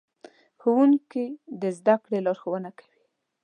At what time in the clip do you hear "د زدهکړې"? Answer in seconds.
1.61-2.19